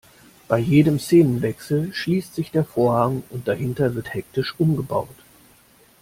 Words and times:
Bei 0.47 0.57
jedem 0.57 0.97
Szenenwechsel 0.97 1.93
schließt 1.93 2.33
sich 2.33 2.49
der 2.49 2.65
Vorhang 2.65 3.21
und 3.29 3.47
dahinter 3.47 3.93
wird 3.93 4.15
hektisch 4.15 4.55
umgebaut. 4.57 5.13